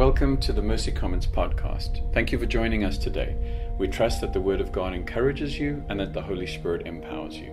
[0.00, 2.10] Welcome to the Mercy Commons podcast.
[2.14, 3.36] Thank you for joining us today.
[3.76, 7.36] We trust that the Word of God encourages you and that the Holy Spirit empowers
[7.36, 7.50] you.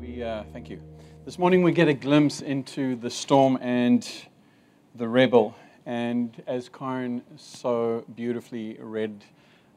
[0.00, 0.80] We uh, thank you.
[1.26, 4.10] This morning we get a glimpse into the storm and
[4.94, 5.54] the rebel,
[5.84, 9.22] and as Karen so beautifully read,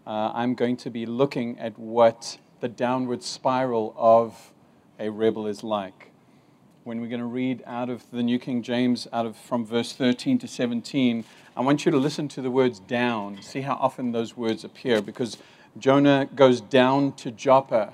[0.07, 4.53] uh, I'm going to be looking at what the downward spiral of
[4.97, 6.10] a rebel is like
[6.83, 9.93] when we're going to read out of the New King James, out of from verse
[9.93, 11.23] 13 to 17,
[11.55, 13.41] I want you to listen to the words down.
[13.41, 15.37] See how often those words appear, because
[15.77, 17.93] Jonah goes down to Joppa,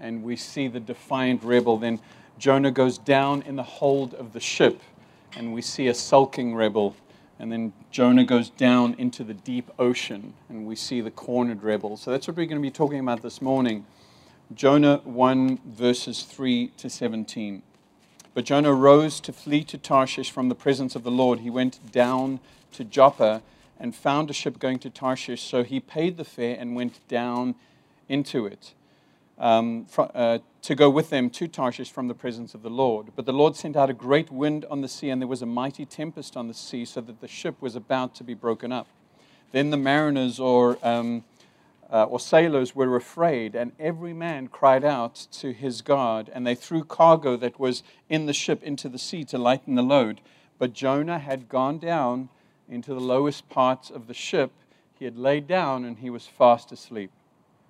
[0.00, 1.78] and we see the defiant rebel.
[1.78, 1.98] Then
[2.38, 4.82] Jonah goes down in the hold of the ship,
[5.34, 6.94] and we see a sulking rebel.
[7.38, 11.96] And then Jonah goes down into the deep ocean, and we see the cornered rebel.
[11.96, 13.86] So that's what we're going to be talking about this morning.
[14.54, 17.62] Jonah 1, verses 3 to 17.
[18.36, 21.40] But Jonah rose to flee to Tarshish from the presence of the Lord.
[21.40, 22.38] He went down
[22.72, 23.40] to Joppa
[23.80, 25.40] and found a ship going to Tarshish.
[25.40, 27.54] So he paid the fare and went down
[28.10, 28.74] into it
[29.38, 33.06] um, for, uh, to go with them to Tarshish from the presence of the Lord.
[33.16, 35.46] But the Lord sent out a great wind on the sea, and there was a
[35.46, 38.86] mighty tempest on the sea, so that the ship was about to be broken up.
[39.52, 41.24] Then the mariners, or um,
[41.90, 46.54] uh, or sailors were afraid, and every man cried out to his God, and they
[46.54, 50.20] threw cargo that was in the ship into the sea to lighten the load.
[50.58, 52.28] But Jonah had gone down
[52.68, 54.52] into the lowest parts of the ship.
[54.98, 57.10] He had laid down, and he was fast asleep.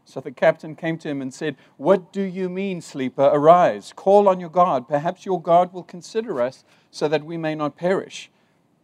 [0.06, 3.28] So the captain came to him and said, What do you mean, sleeper?
[3.32, 4.88] Arise, call on your God.
[4.88, 8.30] Perhaps your God will consider us so that we may not perish.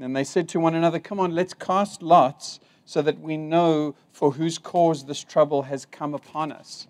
[0.01, 2.59] And they said to one another, Come on, let's cast lots
[2.93, 6.87] so that we know for whose cause this trouble has come upon us.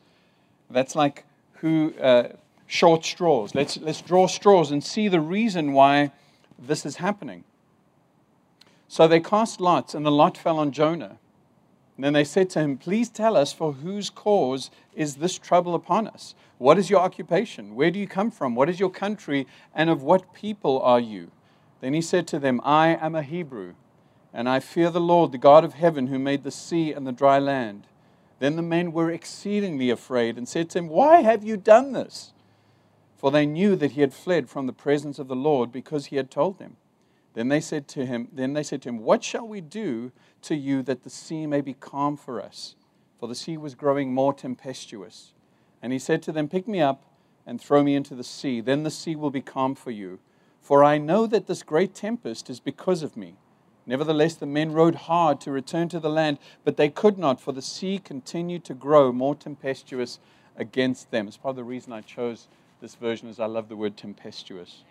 [0.69, 1.25] That's like
[1.59, 2.31] who uh,
[2.67, 3.55] short straws.
[3.55, 6.11] Let's, let's draw straws and see the reason why
[6.59, 7.45] this is happening.
[8.89, 11.19] So they cast lots, and the lot fell on Jonah.
[11.97, 15.73] And then they said to him, Please tell us for whose cause is this trouble
[15.73, 16.35] upon us?
[16.59, 17.77] What is your occupation?
[17.77, 18.57] Where do you come from?
[18.57, 19.47] What is your country?
[19.73, 21.31] And of what people are you?
[21.81, 23.75] Then he said to them, I am a Hebrew
[24.33, 27.13] and I fear the Lord, the God of heaven, who made the sea and the
[27.13, 27.87] dry land.
[28.39, 32.33] Then the men were exceedingly afraid and said to him, Why have you done this?
[33.17, 36.17] For they knew that he had fled from the presence of the Lord because he
[36.17, 36.77] had told them.
[37.35, 40.55] Then they said to him, Then they said to him, What shall we do to
[40.55, 42.75] you that the sea may be calm for us?
[43.19, 45.33] For the sea was growing more tempestuous.
[45.81, 47.05] And he said to them, Pick me up
[47.47, 48.61] and throw me into the sea.
[48.61, 50.19] Then the sea will be calm for you.
[50.61, 53.37] For I know that this great tempest is because of me.
[53.87, 57.53] Nevertheless, the men rowed hard to return to the land, but they could not, for
[57.53, 60.19] the sea continued to grow more tempestuous
[60.57, 61.27] against them.
[61.27, 62.47] It's part of the reason I chose
[62.81, 64.85] this version, is I love the word tempestuous.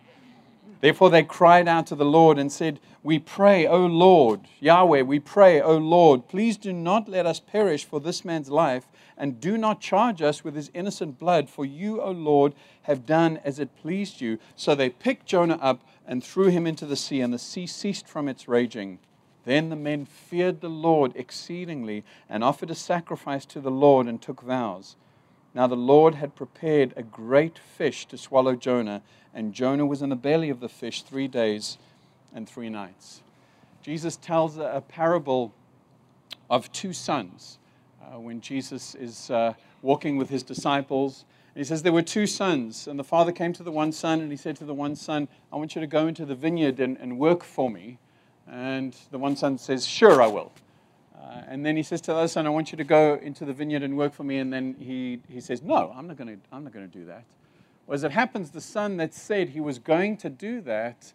[0.80, 5.20] Therefore, they cried out to the Lord and said, We pray, O Lord, Yahweh, we
[5.20, 8.88] pray, O Lord, please do not let us perish for this man's life,
[9.18, 13.40] and do not charge us with his innocent blood, for you, O Lord, have done
[13.44, 14.40] as it pleased you.
[14.56, 18.08] So they picked Jonah up and threw him into the sea, and the sea ceased
[18.08, 19.00] from its raging.
[19.46, 24.22] Then the men feared the Lord exceedingly, and offered a sacrifice to the Lord, and
[24.22, 24.96] took vows.
[25.54, 29.02] Now the Lord had prepared a great fish to swallow Jonah,
[29.34, 31.78] and Jonah was in the belly of the fish three days
[32.34, 33.22] and three nights.
[33.82, 35.54] Jesus tells a parable
[36.50, 37.58] of two sons
[38.02, 41.26] uh, when Jesus is uh, walking with his disciples.
[41.54, 44.22] And he says, There were two sons, and the father came to the one son,
[44.22, 46.80] and he said to the one son, I want you to go into the vineyard
[46.80, 47.98] and, and work for me.
[48.48, 50.52] And the one son says, Sure, I will.
[51.22, 53.46] Uh, and then he says to the other son, I want you to go into
[53.46, 54.40] the vineyard and work for me.
[54.40, 57.26] And then he, he says, No, I'm not going to do that.
[57.86, 61.14] Well, as it happens, the son that said he was going to do that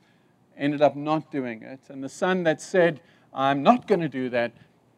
[0.56, 1.80] ended up not doing it.
[1.88, 3.00] And the son that said,
[3.34, 4.52] I'm not going to do that,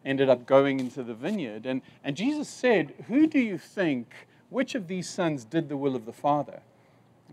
[0.04, 1.66] ended up going into the vineyard.
[1.66, 4.12] And, and Jesus said, Who do you think,
[4.50, 6.60] which of these sons did the will of the Father?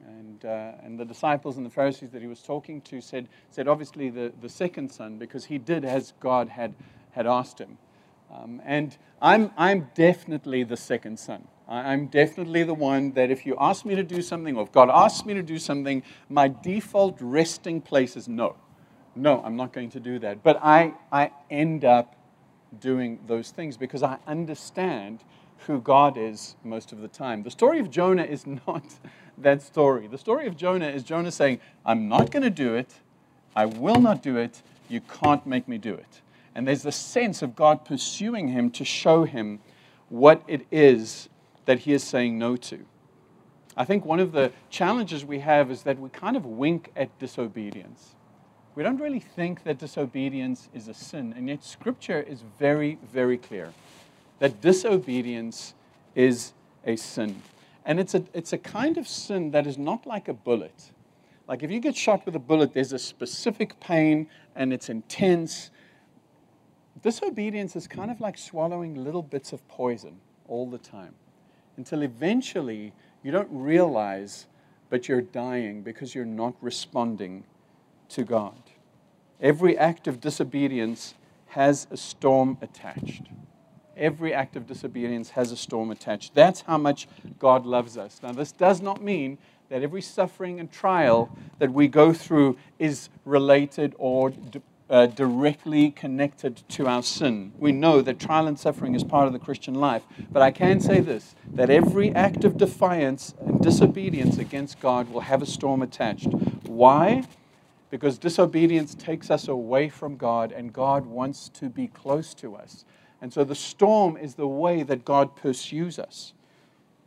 [0.07, 3.67] And, uh, and the disciples and the Pharisees that he was talking to said, said
[3.67, 6.73] obviously the, the second son, because he did as God had
[7.15, 7.77] had asked him.
[8.31, 11.47] Um, and I'm, I'm definitely the second son.
[11.67, 14.89] I'm definitely the one that if you ask me to do something, or if God
[14.91, 18.55] asks me to do something, my default resting place is no.
[19.15, 20.43] No, I'm not going to do that.
[20.43, 22.15] But I, I end up
[22.79, 25.23] doing those things because I understand
[25.59, 27.41] who God is most of the time.
[27.41, 28.83] The story of Jonah is not
[29.37, 30.07] that story.
[30.07, 32.93] The story of Jonah is Jonah saying, I'm not going to do it.
[33.55, 34.61] I will not do it.
[34.89, 36.21] You can't make me do it.
[36.55, 39.59] And there's the sense of God pursuing him to show him
[40.09, 41.29] what it is
[41.65, 42.85] that he is saying no to.
[43.77, 47.17] I think one of the challenges we have is that we kind of wink at
[47.19, 48.15] disobedience.
[48.73, 53.37] We don't really think that disobedience is a sin, and yet Scripture is very, very
[53.37, 53.73] clear
[54.39, 55.73] that disobedience
[56.13, 56.53] is
[56.85, 57.41] a sin.
[57.85, 60.91] And it's a, it's a kind of sin that is not like a bullet.
[61.47, 65.69] Like if you get shot with a bullet, there's a specific pain and it's intense.
[67.01, 71.13] Disobedience is kind of like swallowing little bits of poison all the time
[71.77, 72.93] until eventually
[73.23, 74.47] you don't realize,
[74.89, 77.43] but you're dying because you're not responding
[78.09, 78.57] to God.
[79.41, 81.15] Every act of disobedience
[81.47, 83.23] has a storm attached.
[83.97, 86.33] Every act of disobedience has a storm attached.
[86.33, 87.07] That's how much
[87.39, 88.19] God loves us.
[88.21, 89.37] Now, this does not mean
[89.69, 94.31] that every suffering and trial that we go through is related or
[94.89, 97.51] uh, directly connected to our sin.
[97.57, 100.03] We know that trial and suffering is part of the Christian life.
[100.31, 105.21] But I can say this that every act of defiance and disobedience against God will
[105.21, 106.27] have a storm attached.
[106.67, 107.23] Why?
[107.89, 112.83] Because disobedience takes us away from God, and God wants to be close to us.
[113.21, 116.33] And so the storm is the way that God pursues us.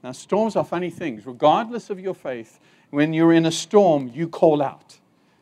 [0.02, 1.26] Now, storms are funny things.
[1.26, 2.58] Regardless of your faith,
[2.90, 4.98] when you're in a storm, you call out.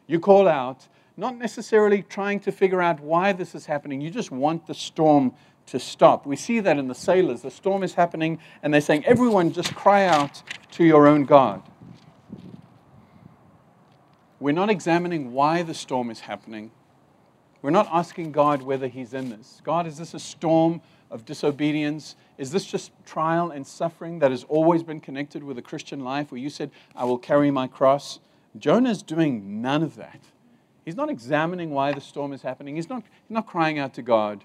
[0.07, 4.01] You call out, not necessarily trying to figure out why this is happening.
[4.01, 5.33] You just want the storm
[5.67, 6.27] to stop.
[6.27, 7.43] We see that in the sailors.
[7.43, 10.43] The storm is happening, and they're saying, Everyone, just cry out
[10.73, 11.63] to your own God.
[14.39, 16.71] We're not examining why the storm is happening.
[17.63, 19.61] We're not asking God whether He's in this.
[19.65, 22.15] God, is this a storm of disobedience?
[22.37, 26.31] Is this just trial and suffering that has always been connected with a Christian life
[26.31, 28.21] where you said, I will carry my cross?
[28.59, 30.21] Jonah's doing none of that.
[30.87, 32.77] He's not examining why the storm is happening.
[32.77, 34.45] He's not, he's not crying out to God.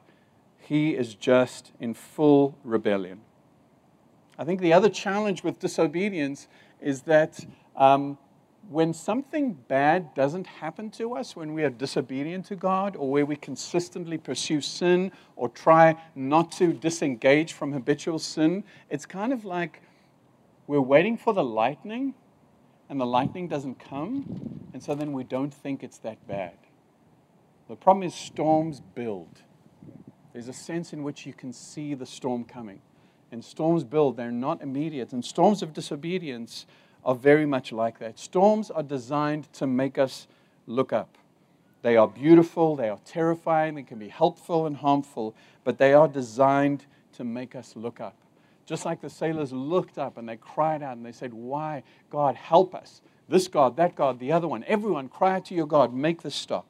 [0.57, 3.21] He is just in full rebellion.
[4.39, 6.47] I think the other challenge with disobedience
[6.81, 7.45] is that
[7.75, 8.17] um,
[8.71, 13.25] when something bad doesn't happen to us, when we are disobedient to God, or where
[13.25, 19.45] we consistently pursue sin or try not to disengage from habitual sin, it's kind of
[19.45, 19.83] like
[20.65, 22.15] we're waiting for the lightning
[22.91, 26.57] and the lightning doesn't come, and so then we don't think it's that bad.
[27.69, 29.43] The problem is storms build.
[30.33, 32.81] There's a sense in which you can see the storm coming.
[33.31, 35.13] And storms build, they're not immediate.
[35.13, 36.65] And storms of disobedience
[37.05, 38.19] are very much like that.
[38.19, 40.27] Storms are designed to make us
[40.67, 41.17] look up.
[41.83, 45.33] They are beautiful, they are terrifying, they can be helpful and harmful,
[45.63, 48.17] but they are designed to make us look up.
[48.71, 51.83] Just like the sailors looked up and they cried out and they said, Why?
[52.09, 53.01] God, help us.
[53.27, 54.63] This God, that God, the other one.
[54.65, 56.65] Everyone, cry out to your God, make this stop.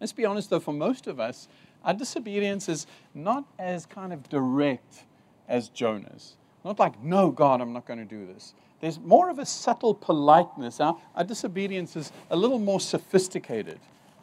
[0.00, 1.46] Let's be honest though, for most of us,
[1.84, 5.04] our disobedience is not as kind of direct
[5.46, 6.36] as Jonah's.
[6.64, 8.54] Not like, no, God, I'm not going to do this.
[8.80, 10.80] There's more of a subtle politeness.
[10.80, 13.78] Our, our disobedience is a little more sophisticated.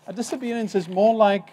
[0.07, 1.49] Our disobedience is more like,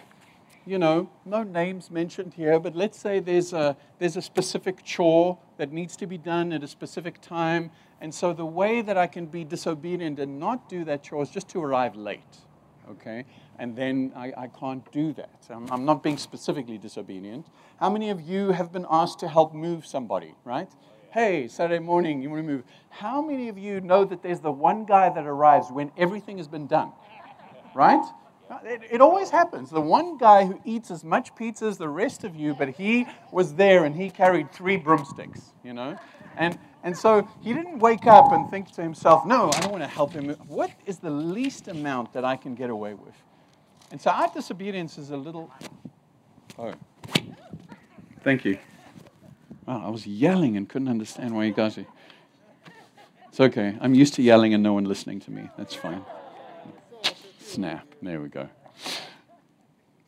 [0.66, 5.38] you know, no names mentioned here, but let's say there's a, there's a specific chore
[5.56, 7.70] that needs to be done at a specific time.
[8.00, 11.30] And so the way that I can be disobedient and not do that chore is
[11.30, 12.38] just to arrive late.
[12.90, 13.24] Okay?
[13.58, 15.46] And then I, I can't do that.
[15.50, 17.46] I'm, I'm not being specifically disobedient.
[17.78, 20.68] How many of you have been asked to help move somebody, right?
[21.12, 22.62] hey, Saturday morning, you want to move.
[22.88, 26.46] How many of you know that there's the one guy that arrives when everything has
[26.46, 26.92] been done?
[27.74, 28.04] Right?
[28.64, 29.70] It, it, always happens.
[29.70, 33.06] The one guy who eats as much pizza as the rest of you, but he
[33.30, 35.96] was there and he carried three broomsticks, you know?
[36.36, 39.84] And, and so he didn't wake up and think to himself, no, I don't want
[39.84, 40.30] to help him.
[40.48, 43.14] What is the least amount that I can get away with?
[43.92, 45.50] And so our disobedience is a little.
[46.58, 46.72] Oh.
[48.22, 48.58] Thank you.
[49.66, 51.78] Well, I was yelling and couldn't understand why you guys.
[51.78, 51.86] Are...
[53.28, 53.76] It's okay.
[53.80, 55.48] I'm used to yelling and no one listening to me.
[55.56, 56.04] That's fine.
[57.50, 57.96] Snap.
[58.00, 58.48] There we go.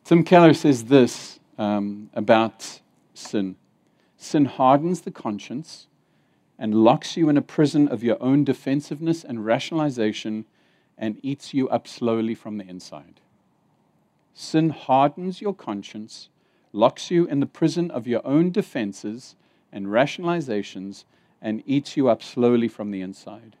[0.05, 2.79] Tim Keller says this um, about
[3.13, 3.57] sin
[4.15, 5.87] sin hardens the conscience
[6.57, 10.45] and locks you in a prison of your own defensiveness and rationalization
[10.97, 13.19] and eats you up slowly from the inside.
[14.33, 16.29] Sin hardens your conscience,
[16.71, 19.35] locks you in the prison of your own defenses
[19.69, 21.03] and rationalizations
[21.41, 23.57] and eats you up slowly from the inside.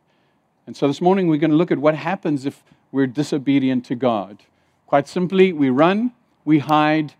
[0.65, 3.95] And so this morning we're going to look at what happens if we're disobedient to
[3.95, 4.43] God.
[4.87, 6.13] Quite simply, we run,
[6.45, 7.13] we hide,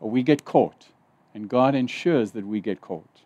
[0.00, 0.88] or we get caught.
[1.34, 3.20] And God ensures that we get caught.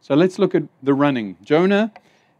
[0.00, 1.36] So let's look at the running.
[1.42, 1.92] Jonah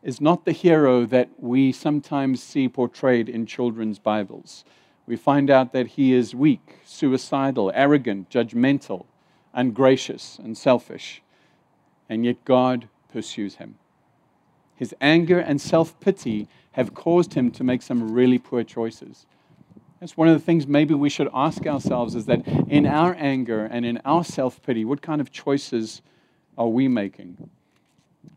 [0.02, 4.64] is not the hero that we sometimes see portrayed in children's Bibles.
[5.06, 9.06] We find out that he is weak, suicidal, arrogant, judgmental,
[9.54, 11.22] ungracious, and selfish
[12.12, 13.76] and yet God pursues him.
[14.82, 19.26] His anger and self pity have caused him to make some really poor choices.
[20.00, 23.64] That's one of the things maybe we should ask ourselves is that in our anger
[23.64, 26.02] and in our self pity, what kind of choices
[26.58, 27.48] are we making?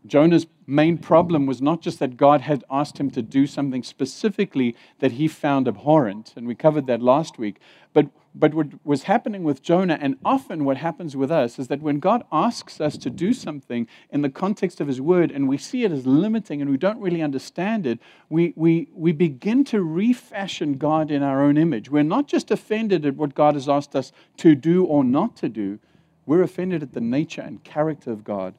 [0.06, 4.76] Jonah's main problem was not just that God had asked him to do something specifically
[4.98, 7.60] that he found abhorrent, and we covered that last week,
[7.92, 11.82] but, but what was happening with Jonah, and often what happens with us, is that
[11.82, 15.58] when God asks us to do something in the context of his word and we
[15.58, 19.82] see it as limiting and we don't really understand it, we, we, we begin to
[19.82, 21.90] refashion God in our own image.
[21.90, 25.48] We're not just offended at what God has asked us to do or not to
[25.48, 25.78] do,
[26.26, 28.54] we're offended at the nature and character of God.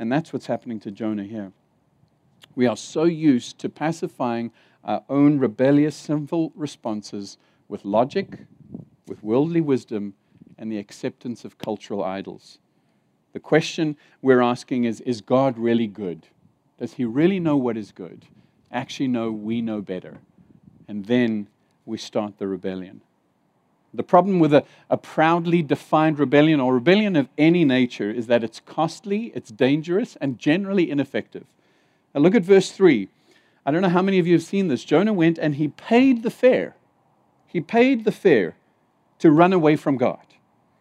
[0.00, 1.52] And that's what's happening to Jonah here.
[2.54, 4.50] We are so used to pacifying
[4.82, 7.36] our own rebellious, sinful responses
[7.68, 8.38] with logic,
[9.06, 10.14] with worldly wisdom,
[10.56, 12.60] and the acceptance of cultural idols.
[13.34, 16.28] The question we're asking is Is God really good?
[16.78, 18.24] Does he really know what is good?
[18.72, 20.22] Actually, no, we know better.
[20.88, 21.46] And then
[21.84, 23.02] we start the rebellion.
[23.92, 28.44] The problem with a, a, proudly defined rebellion or rebellion of any nature is that
[28.44, 31.44] it's costly, it's dangerous, and generally ineffective.
[32.14, 33.08] Now look at verse 3.
[33.66, 34.84] I don't know how many of you have seen this.
[34.84, 36.76] Jonah went and he paid the fare.
[37.46, 38.54] He paid the fare
[39.18, 40.24] to run away from God.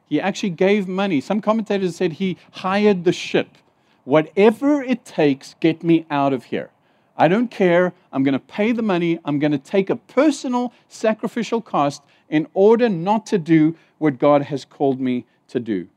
[0.08, 1.20] He actually gave money.
[1.20, 3.58] Some commentators said he hired the ship.
[4.06, 6.72] Whatever it takes, get me out of here.
[7.20, 7.94] I don't care.
[8.14, 9.20] I'm going to pay the money.
[9.26, 14.44] I'm going to take a personal sacrificial cost in order not to do what God
[14.44, 15.90] has called me to do.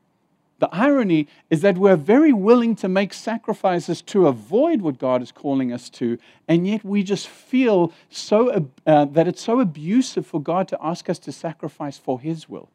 [0.58, 5.32] The irony is that we're very willing to make sacrifices to avoid what God is
[5.32, 10.40] calling us to, and yet we just feel so uh, that it's so abusive for
[10.40, 12.68] God to ask us to sacrifice for His will.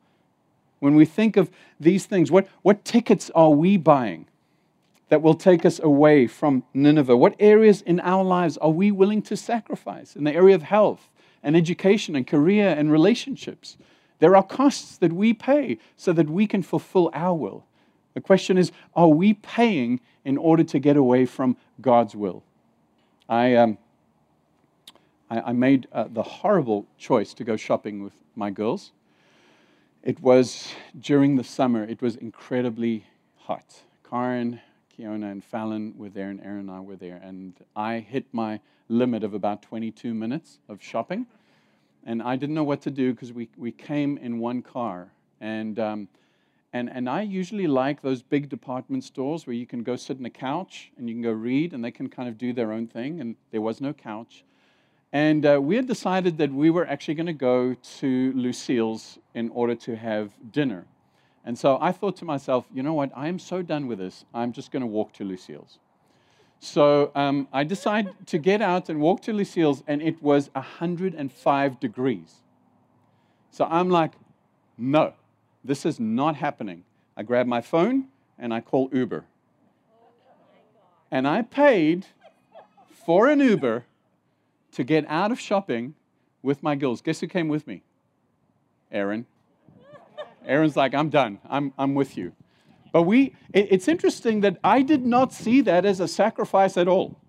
[0.79, 1.49] When we think of
[1.79, 4.25] these things, what, what tickets are we buying?
[5.09, 7.15] That will take us away from Nineveh?
[7.15, 11.09] What areas in our lives are we willing to sacrifice in the area of health
[11.43, 13.77] and education and career and relationships?
[14.19, 17.65] There are costs that we pay so that we can fulfill our will.
[18.13, 22.43] The question is are we paying in order to get away from God's will?
[23.29, 23.77] I, um,
[25.29, 28.91] I, I, made uh, the horrible choice to go shopping with my girls.
[30.01, 33.81] It was during the summer, it was incredibly hot.
[34.09, 34.61] Karen
[34.97, 37.19] Kiona and Fallon were there, and Aaron and I were there.
[37.23, 41.27] And I hit my limit of about 22 minutes of shopping.
[42.03, 45.11] And I didn't know what to do because we, we came in one car.
[45.39, 46.07] And, um,
[46.73, 50.25] and, and I usually like those big department stores where you can go sit on
[50.25, 52.87] a couch and you can go read and they can kind of do their own
[52.87, 53.19] thing.
[53.19, 54.45] And there was no couch.
[55.13, 59.49] And uh, we had decided that we were actually going to go to Lucille's in
[59.49, 60.85] order to have dinner.
[61.47, 63.09] And so I thought to myself, you know what?
[63.15, 64.25] I am so done with this.
[64.33, 65.79] I'm just going to walk to Lucille's.
[66.59, 71.79] So um, I decided to get out and walk to Lucille's, and it was 105
[71.79, 72.43] degrees.
[73.49, 74.11] So I'm like,
[74.77, 75.13] no,
[75.63, 76.83] this is not happening.
[77.15, 79.23] I grab my phone and I call Uber.
[81.09, 82.07] And I paid
[83.05, 83.85] for an Uber
[84.73, 85.95] to get out of shopping
[86.41, 86.99] with my girls.
[86.99, 87.83] Guess who came with me?
[88.91, 89.25] Aaron.
[90.47, 91.39] Aaron's like, I'm done.
[91.49, 92.33] I'm, I'm with you.
[92.91, 96.87] But we, it, it's interesting that I did not see that as a sacrifice at
[96.87, 97.19] all.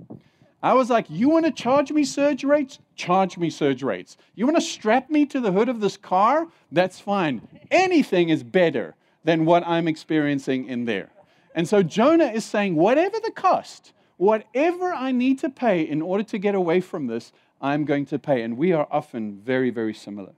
[0.62, 2.78] I was like, you want to charge me surge rates?
[2.96, 4.16] Charge me surge rates.
[4.34, 6.48] You want to strap me to the hood of this car?
[6.72, 7.46] That's fine.
[7.70, 11.10] Anything is better than what I'm experiencing in there.
[11.54, 16.24] And so Jonah is saying, whatever the cost, whatever I need to pay in order
[16.24, 18.42] to get away from this, I'm going to pay.
[18.42, 20.32] And we are often very, very similar.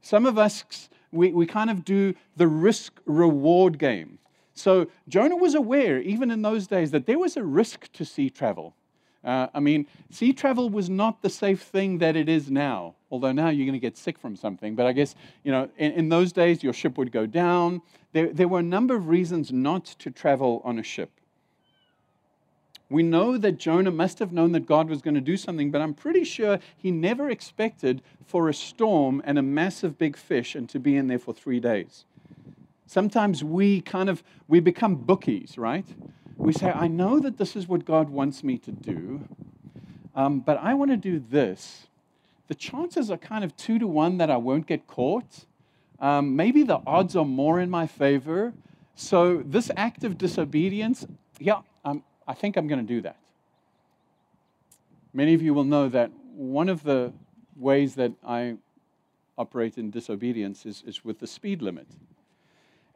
[0.00, 4.18] Some of us we, we kind of do the risk reward game.
[4.54, 8.28] So Jonah was aware, even in those days, that there was a risk to sea
[8.28, 8.74] travel.
[9.24, 13.32] Uh, I mean, sea travel was not the safe thing that it is now, although
[13.32, 14.74] now you're going to get sick from something.
[14.74, 17.82] But I guess, you know, in, in those days, your ship would go down.
[18.12, 21.17] There, there were a number of reasons not to travel on a ship.
[22.90, 25.82] We know that Jonah must have known that God was going to do something, but
[25.82, 30.68] I'm pretty sure he never expected for a storm and a massive big fish and
[30.70, 32.06] to be in there for three days.
[32.86, 35.84] Sometimes we kind of we become bookies, right?
[36.38, 39.28] We say, I know that this is what God wants me to do,
[40.14, 41.88] um, but I want to do this.
[42.46, 45.44] The chances are kind of two to one that I won't get caught.
[46.00, 48.54] Um, maybe the odds are more in my favor.
[48.94, 51.06] So this act of disobedience,
[51.38, 51.60] yeah,
[52.28, 53.16] I think I'm going to do that.
[55.14, 57.12] Many of you will know that one of the
[57.56, 58.56] ways that I
[59.38, 61.86] operate in disobedience is, is with the speed limit.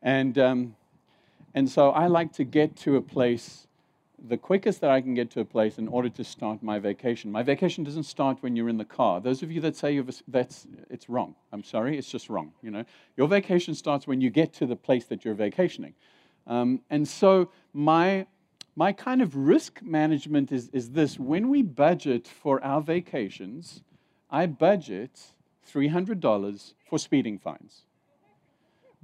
[0.03, 0.77] And, um,
[1.55, 3.67] and so I like to get to a place
[4.25, 7.33] the quickest that I can get to a place in order to start my vacation.
[7.33, 9.21] My vacation doesn't start when you're in the car.
[9.21, 11.35] Those of you that say that's it's wrong.
[11.53, 12.53] I'm sorry, it's just wrong.
[12.63, 12.85] You know,
[13.17, 15.95] your vacation starts when you get to the place that you're vacationing.
[16.47, 18.27] Um, and so my
[18.75, 23.83] my kind of risk management is, is this when we budget for our vacations,
[24.31, 25.21] I budget
[25.71, 27.83] $300 for speeding fines.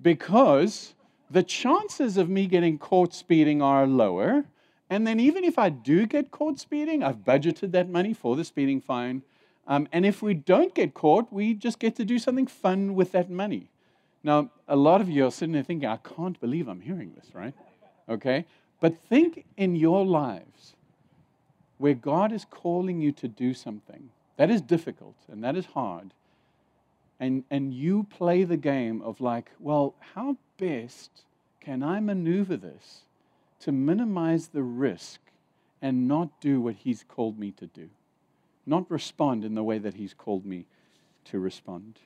[0.01, 0.95] Because
[1.31, 4.45] the chances of me getting caught speeding are lower.
[4.91, 8.45] And then, even if I do get caught speeding, I've budgeted that money for the
[8.45, 9.23] speeding fine.
[9.67, 13.13] Um, and if we don't get caught, we just get to do something fun with
[13.13, 13.71] that money.
[14.23, 17.35] Now, a lot of you are sitting there thinking, I can't believe I'm hearing this,
[17.35, 17.53] right?
[18.09, 18.47] Okay?
[18.81, 20.75] But think in your lives
[21.79, 26.15] where God is calling you to do something that is difficult and that is hard.
[27.21, 31.11] And, and you play the game of like, well, how best
[31.61, 33.03] can I maneuver this
[33.61, 35.21] to minimize the risk
[35.83, 37.91] and not do what He's called me to do?
[38.65, 40.67] Not respond in the way that He's called me
[41.27, 41.99] to respond.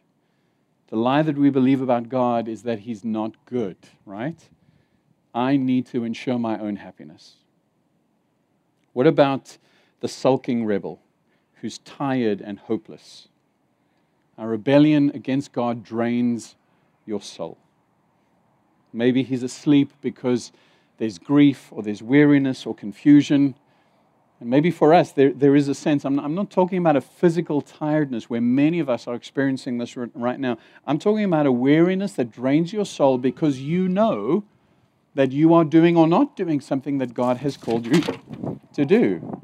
[0.88, 3.76] The lie that we believe about God is that He's not good,
[4.06, 4.48] right?
[5.34, 7.36] I need to ensure my own happiness.
[8.92, 9.56] What about
[10.00, 11.00] the sulking rebel
[11.60, 13.28] who's tired and hopeless?
[14.36, 16.56] A rebellion against God drains
[17.06, 17.58] your soul.
[18.92, 20.52] Maybe he's asleep because
[20.98, 23.54] there's grief or there's weariness or confusion.
[24.40, 26.96] And maybe for us, there, there is a sense, I'm not, I'm not talking about
[26.96, 30.58] a physical tiredness where many of us are experiencing this right now.
[30.86, 34.44] I'm talking about a weariness that drains your soul because you know
[35.14, 38.02] that you are doing or not doing something that God has called you
[38.74, 39.40] to do.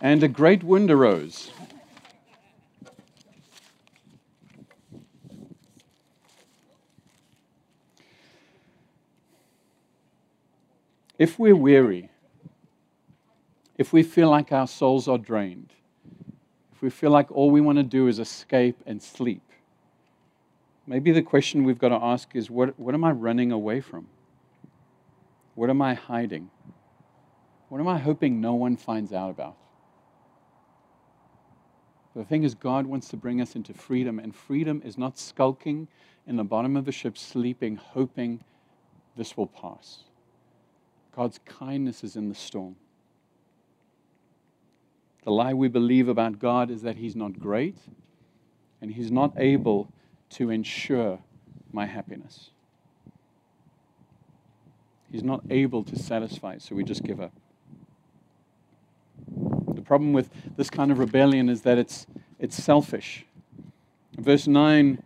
[0.00, 1.50] And a great wind arose.
[11.16, 12.10] If we're weary,
[13.78, 15.72] if we feel like our souls are drained,
[16.82, 19.42] we feel like all we want to do is escape and sleep,
[20.86, 24.06] maybe the question we've got to ask is what, what am I running away from?
[25.54, 26.50] What am I hiding?
[27.68, 29.56] What am I hoping no one finds out about?
[32.14, 35.88] The thing is, God wants to bring us into freedom, and freedom is not skulking
[36.26, 38.44] in the bottom of the ship, sleeping, hoping
[39.16, 40.04] this will pass.
[41.14, 42.76] God's kindness is in the storm.
[45.24, 47.76] The lie we believe about God is that He's not great
[48.80, 49.90] and He's not able
[50.30, 51.18] to ensure
[51.72, 52.50] my happiness.
[55.10, 57.32] He's not able to satisfy, so we just give up.
[59.74, 62.06] The problem with this kind of rebellion is that it's,
[62.38, 63.24] it's selfish.
[64.18, 65.02] Verse 9,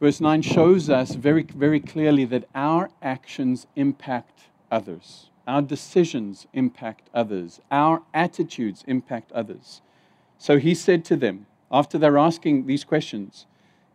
[0.00, 5.28] verse 9 shows us very, very clearly that our actions impact others.
[5.46, 7.60] Our decisions impact others.
[7.70, 9.82] Our attitudes impact others.
[10.38, 13.46] So he said to them, after they're asking these questions,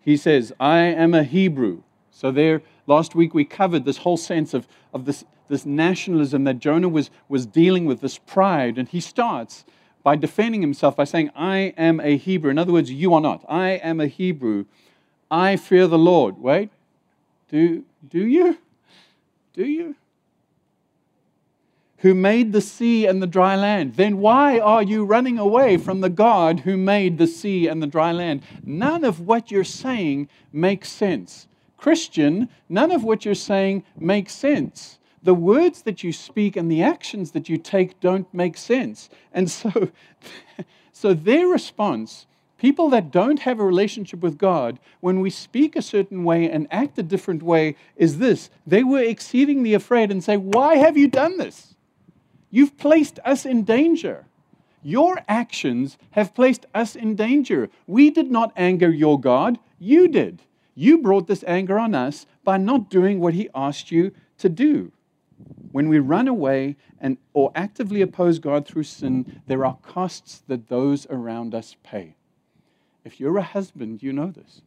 [0.02, 1.84] he says, I am a Hebrew.
[2.12, 6.60] So there, last week we covered this whole sense of, of this, this nationalism that
[6.60, 8.78] Jonah was, was dealing with, this pride.
[8.78, 9.66] And he starts
[10.04, 12.50] by defending himself by saying, I am a Hebrew.
[12.50, 13.44] In other words, you are not.
[13.48, 14.66] I am a Hebrew.
[15.30, 16.38] I fear the Lord.
[16.38, 16.70] Wait,
[17.50, 18.58] do, do you?
[19.54, 19.96] Do you?
[22.00, 23.96] Who made the sea and the dry land.
[23.96, 27.88] Then why are you running away from the God who made the sea and the
[27.88, 28.44] dry land?
[28.64, 31.48] None of what you're saying makes sense.
[31.76, 35.00] Christian, none of what you're saying makes sense.
[35.24, 39.10] The words that you speak and the actions that you take don't make sense.
[39.34, 39.90] And so,
[40.94, 45.82] so their response, people that don't have a relationship with God, when we speak a
[45.82, 48.50] certain way and act a different way, is this.
[48.66, 51.76] They were exceedingly afraid and say, Why have you done this?
[52.50, 54.26] You've placed us in danger.
[54.84, 57.70] Your actions have placed us in danger.
[57.88, 60.44] We did not anger your God, you did.
[60.76, 64.92] You brought this anger on us by not doing what He asked you to do.
[65.72, 70.68] When we run away and, or actively oppose God through sin, there are costs that
[70.70, 72.16] those around us pay.
[73.04, 74.62] If you're a husband, you know this.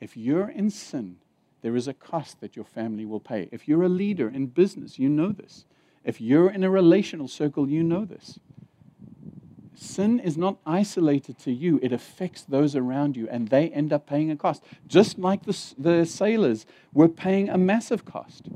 [0.00, 1.16] If you're in sin,
[1.62, 3.48] there is a cost that your family will pay.
[3.50, 5.64] If you're a leader in business, you know this.
[6.08, 8.40] If you're in a relational circle, you know this.
[9.74, 14.06] Sin is not isolated to you, it affects those around you, and they end up
[14.06, 14.64] paying a cost.
[14.86, 18.48] Just like the, the sailors were paying a massive cost.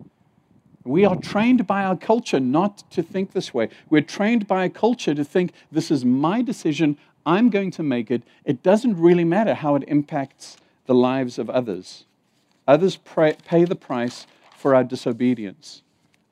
[0.84, 3.68] We are trained by our culture not to think this way.
[3.90, 8.10] We're trained by a culture to think this is my decision, I'm going to make
[8.10, 8.22] it.
[8.46, 12.06] It doesn't really matter how it impacts the lives of others.
[12.66, 15.82] Others pay the price for our disobedience.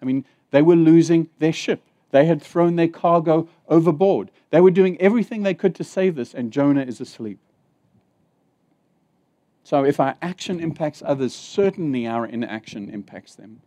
[0.00, 1.82] I mean, they were losing their ship.
[2.10, 4.30] They had thrown their cargo overboard.
[4.50, 7.38] They were doing everything they could to save this, and Jonah is asleep.
[9.62, 13.60] So, if our action impacts others, certainly our inaction impacts them.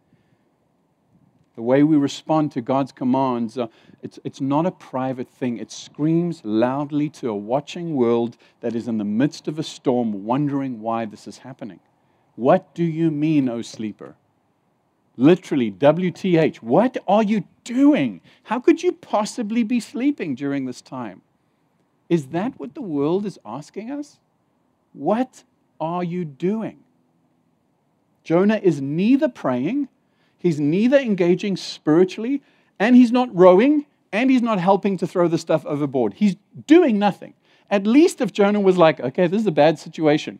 [1.56, 3.68] The way we respond to God's commands, uh,
[4.02, 5.60] it's, it's not a private thing.
[5.60, 10.26] It screams loudly to a watching world that is in the midst of a storm,
[10.26, 11.80] wondering why this is happening.
[12.36, 14.16] What do you mean, O sleeper?
[15.16, 16.58] Literally, WTH.
[16.58, 18.22] What are you doing?
[18.44, 21.22] How could you possibly be sleeping during this time?
[22.10, 24.20] Is that what the world is asking us?
[24.94, 25.44] What
[25.80, 26.80] are you doing?
[28.24, 29.90] Jonah is neither praying
[30.44, 32.42] He's neither engaging spiritually,
[32.78, 36.16] and he's not rowing, and he's not helping to throw the stuff overboard.
[36.16, 36.36] He's
[36.68, 37.34] doing nothing.
[37.72, 40.40] At least if Jonah was like, okay, this is a bad situation.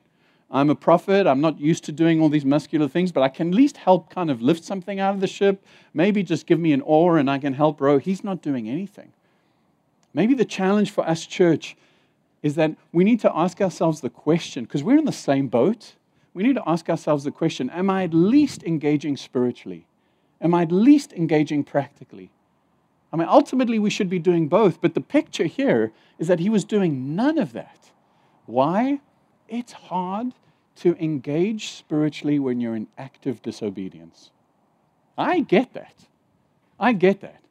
[0.54, 1.26] I'm a prophet.
[1.26, 4.12] I'm not used to doing all these muscular things, but I can at least help
[4.12, 5.66] kind of lift something out of the ship.
[5.96, 7.98] Maybe just give me an oar and I can help row.
[7.98, 9.14] He's not doing anything.
[10.14, 11.76] Maybe the challenge for us, church,
[12.44, 15.96] is that we need to ask ourselves the question, because we're in the same boat,
[16.36, 19.88] we need to ask ourselves the question Am I at least engaging spiritually?
[20.40, 22.30] Am I at least engaging practically?
[23.12, 26.50] I mean, ultimately, we should be doing both, but the picture here is that he
[26.50, 27.92] was doing none of that.
[28.46, 29.00] Why?
[29.48, 30.34] It's hard
[30.78, 34.32] to engage spiritually when you're in active disobedience.
[35.18, 35.96] I get that.
[36.80, 37.42] I get that.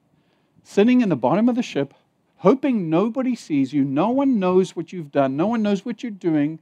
[0.64, 1.94] Sitting in the bottom of the ship,
[2.36, 6.10] hoping nobody sees you, no one knows what you've done, no one knows what you're
[6.10, 6.58] doing,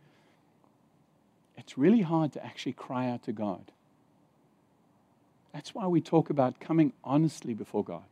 [1.57, 3.71] it's really hard to actually cry out to God.
[5.53, 8.05] That's why we talk about coming honestly before God.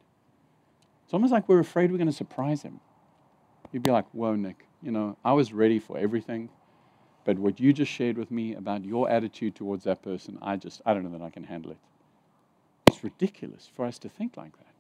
[1.05, 2.81] It's almost like we're afraid we're going to surprise Him.
[3.73, 6.51] You'd be like, whoa, Nick, you know, I was ready for everything,
[7.29, 10.81] but what you just shared with me about your attitude towards that person, I just,
[10.87, 11.77] I don't know that I can handle it.
[12.87, 14.73] It's ridiculous for us to think like that.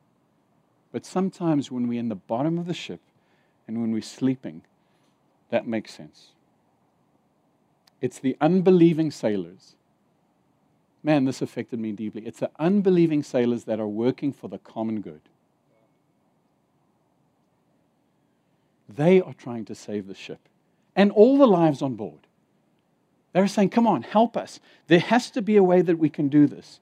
[0.90, 3.02] But sometimes when we're in the bottom of the ship
[3.66, 4.62] and when we're sleeping,
[5.50, 6.28] that makes sense.
[8.00, 9.74] It's the unbelieving sailors
[11.02, 12.26] Man, this affected me deeply.
[12.26, 15.20] It's the unbelieving sailors that are working for the common good.
[18.88, 20.48] They are trying to save the ship
[20.96, 22.27] and all the lives on board.
[23.32, 24.60] They're saying, Come on, help us.
[24.86, 26.80] There has to be a way that we can do this.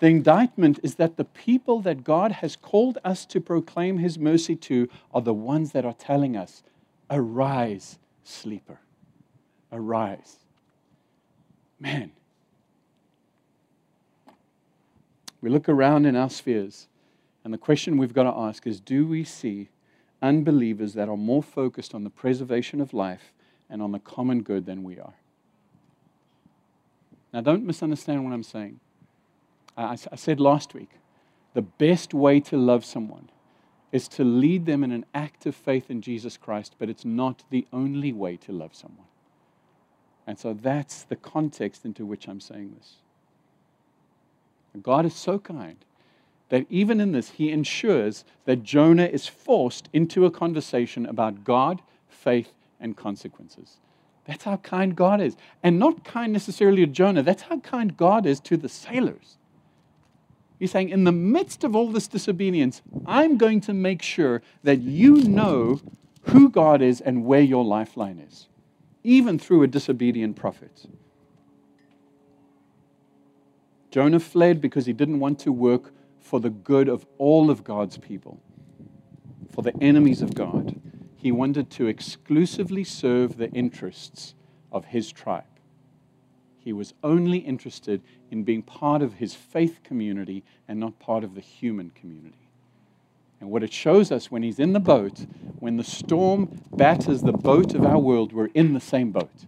[0.00, 4.54] The indictment is that the people that God has called us to proclaim His mercy
[4.56, 6.62] to are the ones that are telling us,
[7.10, 8.78] Arise, sleeper.
[9.72, 10.38] Arise.
[11.80, 12.12] Man,
[15.40, 16.88] We look around in our spheres,
[17.44, 19.68] and the question we've got to ask is do we see
[20.20, 23.32] unbelievers that are more focused on the preservation of life
[23.70, 25.14] and on the common good than we are?
[27.32, 28.80] Now, don't misunderstand what I'm saying.
[29.76, 30.90] I, I said last week
[31.54, 33.30] the best way to love someone
[33.90, 37.42] is to lead them in an act of faith in Jesus Christ, but it's not
[37.50, 39.06] the only way to love someone.
[40.26, 42.96] And so that's the context into which I'm saying this.
[44.82, 45.76] God is so kind
[46.50, 51.82] that even in this, he ensures that Jonah is forced into a conversation about God,
[52.08, 53.78] faith, and consequences.
[54.28, 55.36] That's how kind God is.
[55.62, 59.38] And not kind necessarily to Jonah, that's how kind God is to the sailors.
[60.58, 64.80] He's saying, in the midst of all this disobedience, I'm going to make sure that
[64.80, 65.80] you know
[66.22, 68.48] who God is and where your lifeline is,
[69.02, 70.86] even through a disobedient prophet.
[73.90, 77.96] Jonah fled because he didn't want to work for the good of all of God's
[77.96, 78.42] people,
[79.50, 80.78] for the enemies of God.
[81.18, 84.36] He wanted to exclusively serve the interests
[84.70, 85.42] of his tribe.
[86.60, 91.34] He was only interested in being part of his faith community and not part of
[91.34, 92.48] the human community.
[93.40, 95.26] And what it shows us when he's in the boat,
[95.58, 99.46] when the storm batters the boat of our world, we're in the same boat.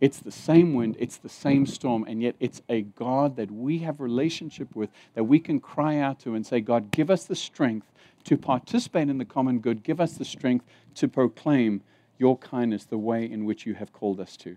[0.00, 3.78] It's the same wind, it's the same storm, and yet it's a God that we
[3.80, 7.36] have relationship with that we can cry out to and say, God, give us the
[7.36, 7.86] strength
[8.24, 9.82] to participate in the common good.
[9.82, 11.82] Give us the strength to proclaim
[12.18, 14.56] your kindness the way in which you have called us to.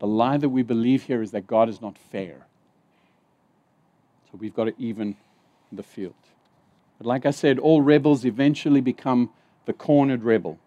[0.00, 2.46] The lie that we believe here is that God is not fair.
[4.30, 5.16] So we've got to even
[5.70, 6.14] the field.
[6.98, 9.30] But like I said, all rebels eventually become
[9.66, 10.58] the cornered rebel.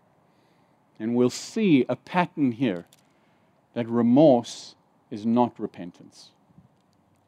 [0.99, 2.86] And we'll see a pattern here
[3.73, 4.75] that remorse
[5.12, 6.31] is not repentance.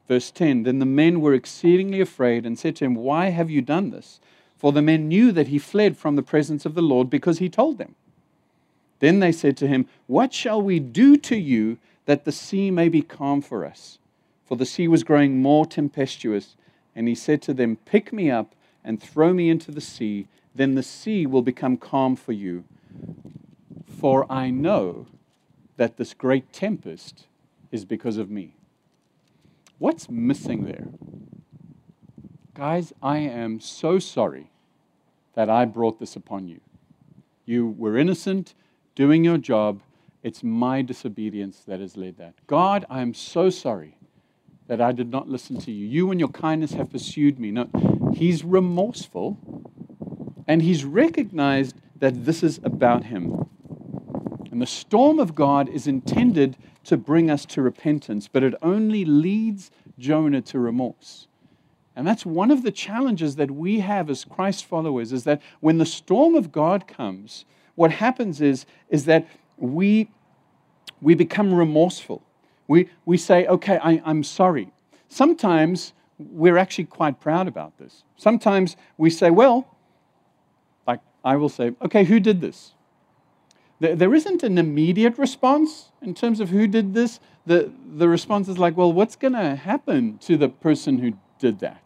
[0.08, 3.62] Verse 10 Then the men were exceedingly afraid and said to him, Why have you
[3.62, 4.20] done this?
[4.58, 7.50] For the men knew that he fled from the presence of the Lord because he
[7.50, 7.96] told them.
[9.00, 12.90] Then they said to him, What shall we do to you that the sea may
[12.90, 14.00] be calm for us?
[14.46, 16.56] For the sea was growing more tempestuous.
[16.96, 20.74] And he said to them, Pick me up and throw me into the sea, then
[20.74, 22.64] the sea will become calm for you.
[24.00, 25.08] For I know
[25.78, 27.26] that this great tempest
[27.72, 28.56] is because of me.
[29.80, 30.88] What's missing there?
[32.54, 34.52] Guys, I am so sorry
[35.34, 36.60] that I brought this upon you.
[37.46, 38.54] You were innocent,
[38.96, 39.82] doing your job.
[40.24, 42.34] It's my disobedience that has led that.
[42.48, 43.98] God, I am so sorry
[44.68, 45.86] that I did not listen to you.
[45.86, 47.52] You and your kindness have pursued me.
[47.52, 47.70] No,
[48.14, 49.38] he's remorseful
[50.48, 53.48] and he's recognized that this is about him.
[54.58, 59.06] And the storm of God is intended to bring us to repentance, but it only
[59.06, 61.28] leads Jonah to remorse.
[61.96, 65.78] And that's one of the challenges that we have as Christ followers is that when
[65.78, 70.10] the storm of God comes, what happens is, is that we,
[71.02, 72.24] we become remorseful.
[72.68, 74.72] We, we say, okay, I, I'm sorry.
[75.08, 78.04] Sometimes we're actually quite proud about this.
[78.16, 79.78] Sometimes we say, well,
[80.88, 82.74] like I will say, okay, who did this?
[83.80, 87.20] There isn't an immediate response in terms of who did this.
[87.46, 91.60] The, the response is like, well, what's going to happen to the person who did
[91.60, 91.84] that?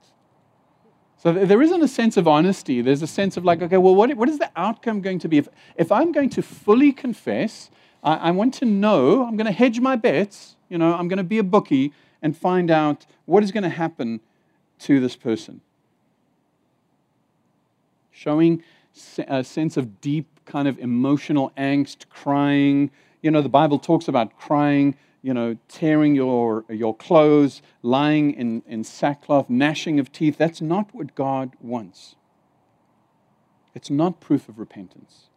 [1.17, 2.81] So there isn't a sense of honesty.
[2.81, 5.37] There's a sense of like, okay, well, what, what is the outcome going to be?
[5.37, 7.69] If, if I'm going to fully confess,
[8.03, 11.17] I, I want to know, I'm going to hedge my bets, you know, I'm going
[11.17, 14.21] to be a bookie and find out what is going to happen
[14.79, 15.61] to this person.
[18.11, 18.63] Showing
[19.27, 22.91] a sense of deep kind of emotional angst, crying.
[23.21, 28.63] You know, the Bible talks about crying you know, tearing your, your clothes, lying in,
[28.65, 30.37] in sackcloth, gnashing of teeth.
[30.37, 32.15] That's not what God wants.
[33.75, 35.27] It's not proof of repentance.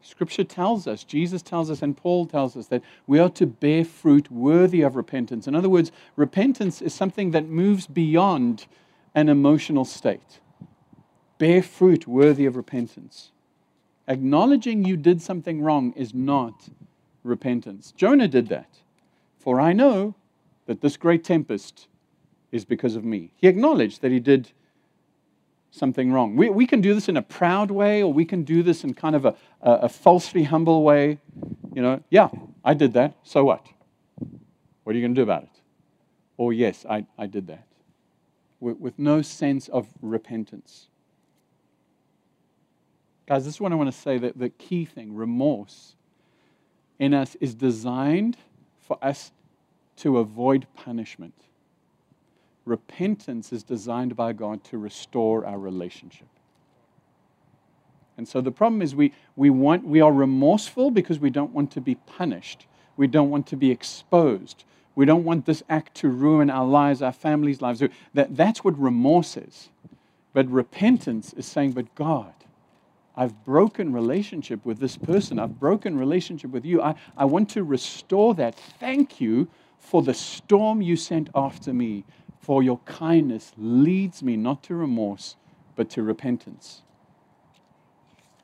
[0.00, 3.84] Scripture tells us, Jesus tells us, and Paul tells us that we are to bear
[3.84, 5.46] fruit worthy of repentance.
[5.46, 8.66] In other words, repentance is something that moves beyond
[9.14, 10.40] an emotional state.
[11.38, 13.32] Bear fruit worthy of repentance.
[14.08, 16.68] Acknowledging you did something wrong is not
[17.22, 17.92] repentance.
[17.96, 18.78] Jonah did that.
[19.38, 20.14] For I know
[20.66, 21.86] that this great tempest
[22.50, 23.32] is because of me.
[23.36, 24.50] He acknowledged that he did
[25.70, 26.34] something wrong.
[26.36, 28.94] We, we can do this in a proud way, or we can do this in
[28.94, 31.18] kind of a, a, a falsely humble way.
[31.74, 32.28] You know, yeah,
[32.64, 33.14] I did that.
[33.22, 33.66] So what?
[34.84, 35.60] What are you going to do about it?
[36.38, 37.66] Or, yes, I, I did that.
[38.60, 40.88] With, with no sense of repentance.
[43.28, 45.94] Guys, this is what I want to say that the key thing remorse
[46.98, 48.38] in us is designed
[48.80, 49.32] for us
[49.96, 51.34] to avoid punishment.
[52.64, 56.28] Repentance is designed by God to restore our relationship.
[58.16, 61.70] And so the problem is we, we, want, we are remorseful because we don't want
[61.72, 62.66] to be punished.
[62.96, 64.64] We don't want to be exposed.
[64.94, 67.82] We don't want this act to ruin our lives, our families' lives.
[68.14, 69.68] That, that's what remorse is.
[70.32, 72.32] But repentance is saying, But God,
[73.18, 75.40] I've broken relationship with this person.
[75.40, 76.80] I've broken relationship with you.
[76.80, 78.54] I, I want to restore that.
[78.54, 79.48] Thank you
[79.80, 82.04] for the storm you sent after me,
[82.38, 85.34] for your kindness leads me not to remorse,
[85.74, 86.82] but to repentance.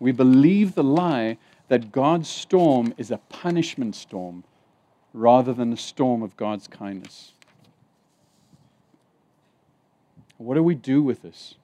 [0.01, 4.43] We believe the lie that God's storm is a punishment storm
[5.13, 7.31] rather than a storm of God's kindness.
[10.37, 11.55] What do we do with this?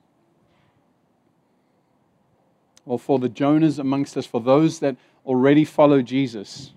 [2.84, 6.72] Well, for the Jonahs amongst us, for those that already follow Jesus,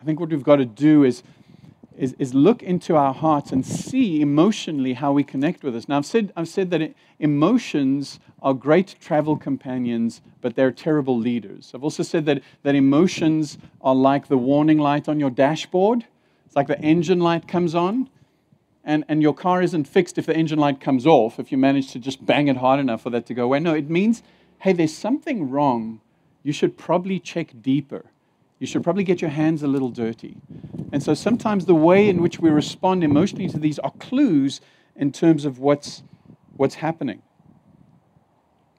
[0.00, 1.22] I think what we've got to do is,
[1.96, 5.88] is, is look into our hearts and see emotionally how we connect with this.
[5.88, 11.72] Now, I've said, I've said that emotions are great travel companions, but they're terrible leaders.
[11.74, 16.04] I've also said that, that emotions are like the warning light on your dashboard.
[16.44, 18.10] It's like the engine light comes on,
[18.84, 21.90] and, and your car isn't fixed if the engine light comes off, if you manage
[21.92, 23.60] to just bang it hard enough for that to go away.
[23.60, 24.22] No, it means,
[24.58, 26.00] hey, there's something wrong.
[26.42, 28.04] You should probably check deeper
[28.64, 30.38] you should probably get your hands a little dirty.
[30.92, 34.60] And so sometimes the way in which we respond emotionally to these are clues
[34.96, 36.02] in terms of what's,
[36.56, 37.20] what's happening.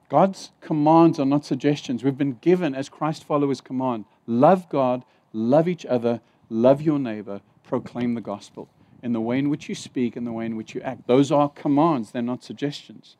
[0.10, 2.04] God's commands are not suggestions.
[2.04, 7.42] We've been given, as Christ followers, command love God, love each other, love your neighbor,
[7.64, 8.70] proclaim the gospel
[9.06, 11.06] in the way in which you speak and the way in which you act.
[11.06, 13.18] Those are commands, they're not suggestions.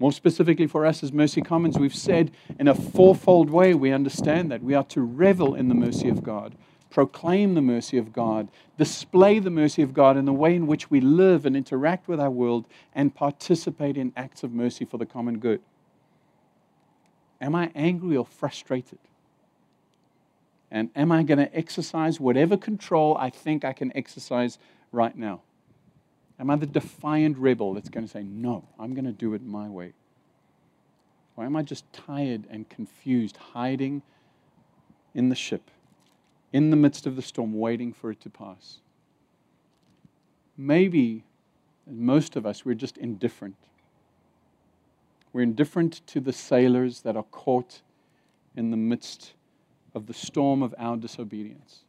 [0.00, 4.50] More specifically for us as Mercy Commons, we've said in a fourfold way we understand
[4.50, 4.64] that.
[4.64, 6.56] We are to revel in the mercy of God,
[6.90, 10.90] proclaim the mercy of God, display the mercy of God in the way in which
[10.90, 15.06] we live and interact with our world, and participate in acts of mercy for the
[15.06, 15.60] common good.
[17.40, 18.98] Am I angry or frustrated?
[20.68, 24.58] And am I going to exercise whatever control I think I can exercise
[24.92, 25.42] right now?
[26.38, 29.42] Am I the defiant rebel that's going to say, no, I'm going to do it
[29.42, 29.92] my way?
[31.36, 34.02] Or am I just tired and confused, hiding
[35.14, 35.70] in the ship,
[36.52, 38.78] in the midst of the storm, waiting for it to pass?
[40.56, 41.24] Maybe,
[41.86, 43.56] most of us, we're just indifferent.
[45.32, 47.82] We're indifferent to the sailors that are caught
[48.56, 49.34] in the midst
[49.94, 51.84] of the storm of our disobedience.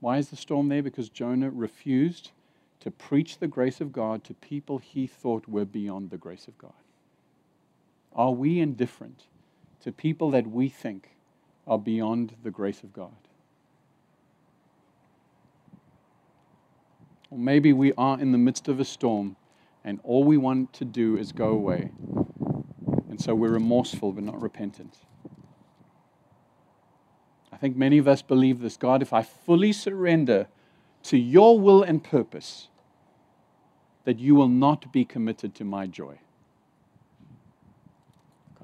[0.00, 0.82] Why is the storm there?
[0.82, 2.32] Because Jonah refused
[2.80, 6.56] to preach the grace of God to people he thought were beyond the grace of
[6.56, 6.72] God.
[8.14, 9.24] Are we indifferent
[9.80, 11.10] to people that we think
[11.66, 13.12] are beyond the grace of God?
[17.30, 19.36] Or maybe we are in the midst of a storm
[19.84, 21.90] and all we want to do is go away.
[23.08, 24.96] And so we're remorseful but not repentant.
[27.60, 30.46] I think many of us believe this God, if I fully surrender
[31.02, 32.68] to your will and purpose,
[34.04, 36.20] that you will not be committed to my joy.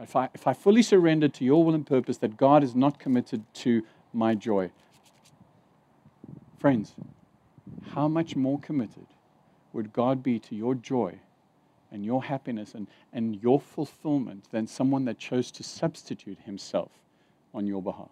[0.01, 2.99] If I, if I fully surrender to your will and purpose, that God is not
[2.99, 3.83] committed to
[4.15, 4.71] my joy.
[6.59, 6.95] Friends,
[7.91, 9.09] how much more committed
[9.75, 11.19] would God be to your joy
[11.93, 16.93] and your happiness and, and your fulfillment than someone that chose to substitute himself
[17.53, 18.09] on your behalf?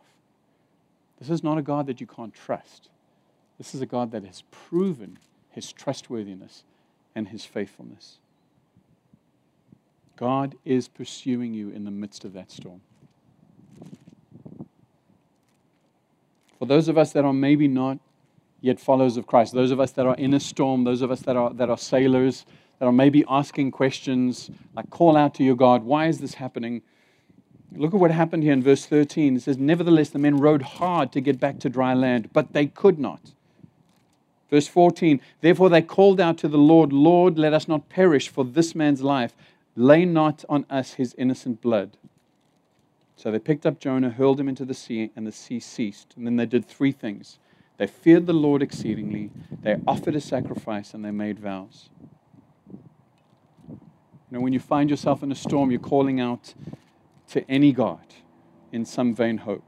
[1.18, 2.88] This is not a God that you can't trust.
[3.58, 5.18] This is a God that has proven
[5.50, 6.64] his trustworthiness
[7.14, 8.18] and his faithfulness.
[10.16, 12.80] God is pursuing you in the midst of that storm.
[16.58, 17.98] For those of us that are maybe not
[18.64, 19.52] yet followers of Christ.
[19.52, 21.76] Those of us that are in a storm, those of us that are, that are
[21.76, 22.46] sailors,
[22.78, 26.80] that are maybe asking questions, like call out to your God, why is this happening?
[27.76, 29.36] Look at what happened here in verse 13.
[29.36, 32.66] It says, Nevertheless, the men rowed hard to get back to dry land, but they
[32.66, 33.32] could not.
[34.50, 38.44] Verse 14, Therefore they called out to the Lord, Lord, let us not perish for
[38.44, 39.34] this man's life.
[39.74, 41.96] Lay not on us his innocent blood.
[43.16, 46.14] So they picked up Jonah, hurled him into the sea, and the sea ceased.
[46.16, 47.38] And then they did three things.
[47.78, 49.30] They feared the Lord exceedingly.
[49.62, 51.88] They offered a sacrifice and they made vows.
[53.68, 53.78] You
[54.30, 56.54] know, when you find yourself in a storm, you're calling out
[57.28, 58.04] to any God
[58.72, 59.64] in some vain hope.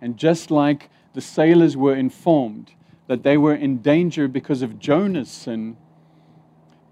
[0.00, 2.72] And just like the sailors were informed
[3.06, 5.76] that they were in danger because of Jonah's sin,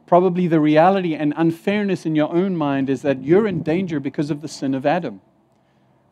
[0.07, 4.31] probably the reality and unfairness in your own mind is that you're in danger because
[4.31, 5.21] of the sin of Adam.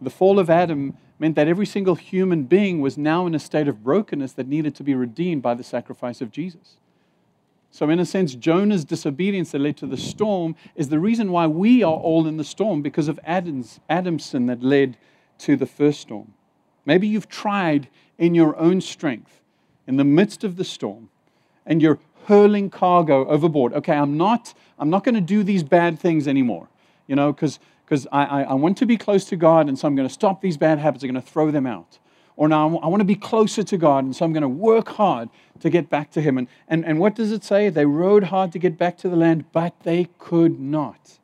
[0.01, 3.69] The fall of Adam meant that every single human being was now in a state
[3.69, 6.77] of brokenness that needed to be redeemed by the sacrifice of Jesus.
[7.77, 11.47] So, in a sense, Jonah's disobedience that led to the storm is the reason why
[11.47, 14.97] we are all in the storm because of Adam's, Adam's sin that led
[15.41, 16.33] to the first storm.
[16.87, 19.43] Maybe you've tried in your own strength
[19.87, 21.11] in the midst of the storm
[21.67, 23.75] and you're hurling cargo overboard.
[23.75, 26.71] Okay, I'm not, I'm not going to do these bad things anymore,
[27.07, 29.87] you know, because because I, I, I, want to be close to God, and so
[29.87, 31.05] I'm going to stop these bad habits.
[31.05, 31.99] I'm going to throw them out.
[32.37, 34.89] Or now I want to be closer to God, and so I'm going to work
[34.89, 35.29] hard
[35.61, 36.39] to get back to Him.
[36.39, 37.69] And, and, and what does it say?
[37.69, 41.19] They rowed hard to get back to the land, but they could not.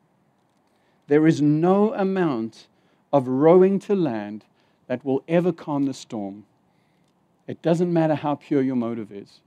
[1.08, 2.68] There is no amount
[3.12, 4.44] of rowing to land
[4.86, 6.44] that will ever calm the storm.
[7.46, 9.40] It doesn't matter how pure your motive is.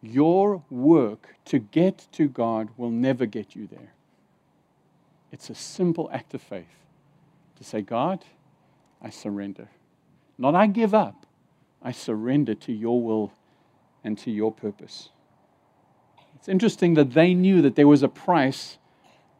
[0.00, 3.92] Your work to get to God will never get you there.
[5.32, 6.66] It's a simple act of faith
[7.56, 8.24] to say, God,
[9.02, 9.68] I surrender.
[10.38, 11.26] Not I give up,
[11.82, 13.32] I surrender to your will
[14.04, 15.10] and to your purpose.
[16.36, 18.78] It's interesting that they knew that there was a price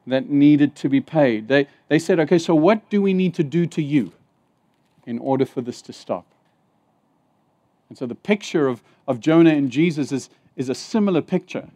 [0.07, 1.49] that needed to be paid.
[1.49, 4.12] They, they said, okay, so what do we need to do to you
[5.07, 6.27] in order for this to stop?
[7.88, 11.68] And so the picture of, of Jonah and Jesus is, is a similar picture.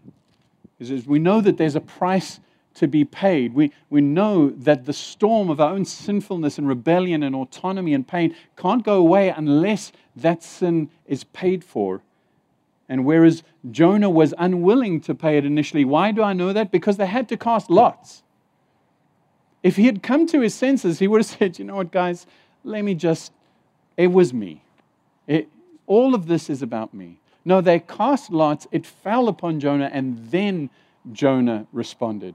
[0.78, 2.40] Is, we know that there's a price
[2.74, 3.54] to be paid.
[3.54, 8.06] We, we know that the storm of our own sinfulness and rebellion and autonomy and
[8.06, 12.02] pain can't go away unless that sin is paid for.
[12.92, 16.70] And whereas Jonah was unwilling to pay it initially, why do I know that?
[16.70, 18.22] Because they had to cast lots.
[19.62, 22.26] If he had come to his senses, he would have said, You know what, guys,
[22.64, 23.32] let me just,
[23.96, 24.62] it was me.
[25.26, 25.48] It,
[25.86, 27.18] all of this is about me.
[27.46, 30.68] No, they cast lots, it fell upon Jonah, and then
[31.12, 32.34] Jonah responded.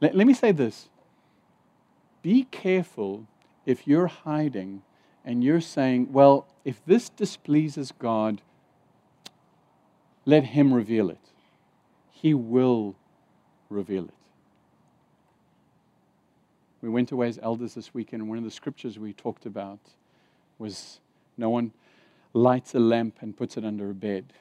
[0.00, 0.88] Let, let me say this
[2.22, 3.26] be careful
[3.66, 4.80] if you're hiding
[5.26, 8.40] and you're saying, well, if this displeases God,
[10.24, 11.18] let Him reveal it.
[12.10, 12.96] He will
[13.68, 14.14] reveal it.
[16.80, 19.80] We went away as elders this weekend, and one of the scriptures we talked about
[20.58, 21.00] was
[21.36, 21.72] no one
[22.34, 24.32] lights a lamp and puts it under a bed.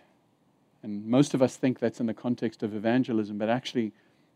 [0.84, 3.94] And most of us think that's in the context of evangelism, but actually,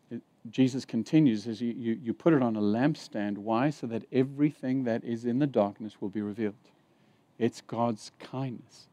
[0.10, 3.38] it, Jesus continues as you, you, you put it on a lampstand.
[3.38, 3.70] Why?
[3.70, 6.56] So that everything that is in the darkness will be revealed.
[7.38, 8.88] It's God's kindness.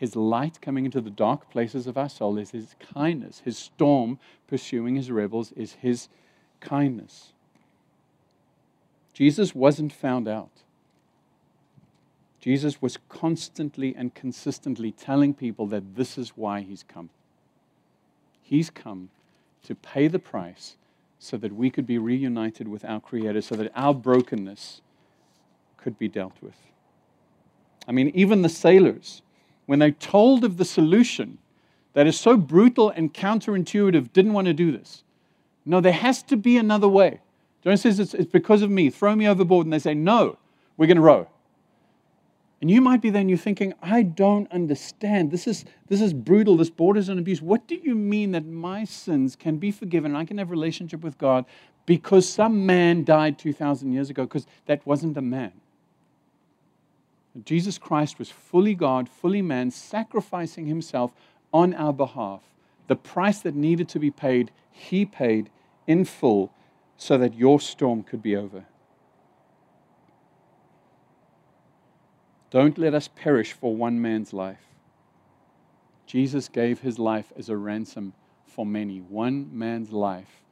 [0.00, 3.42] His light coming into the dark places of our soul is His kindness.
[3.44, 6.08] His storm pursuing His rebels is His
[6.60, 7.34] kindness.
[9.12, 10.62] Jesus wasn't found out.
[12.40, 17.10] Jesus was constantly and consistently telling people that this is why He's come.
[18.40, 19.10] He's come
[19.64, 20.76] to pay the price
[21.18, 24.80] so that we could be reunited with our Creator, so that our brokenness
[25.76, 26.56] could be dealt with.
[27.86, 29.20] I mean, even the sailors,
[29.70, 31.38] when they told of the solution
[31.92, 35.04] that is so brutal and counterintuitive, didn't want to do this.
[35.64, 37.20] No, there has to be another way.
[37.62, 38.90] Jonah says it's, it's because of me.
[38.90, 39.66] Throw me overboard.
[39.66, 40.38] And they say, no,
[40.76, 41.28] we're going to row.
[42.60, 45.30] And you might be then you're thinking, I don't understand.
[45.30, 46.56] This is, this is brutal.
[46.56, 47.40] This borders on abuse.
[47.40, 50.50] What do you mean that my sins can be forgiven and I can have a
[50.50, 51.44] relationship with God
[51.86, 54.24] because some man died 2,000 years ago?
[54.24, 55.52] Because that wasn't a man.
[57.44, 61.12] Jesus Christ was fully God, fully man, sacrificing himself
[61.52, 62.42] on our behalf.
[62.88, 65.50] The price that needed to be paid, he paid
[65.86, 66.52] in full
[66.96, 68.64] so that your storm could be over.
[72.50, 74.66] Don't let us perish for one man's life.
[76.04, 78.12] Jesus gave his life as a ransom
[78.44, 78.98] for many.
[78.98, 80.42] One man's life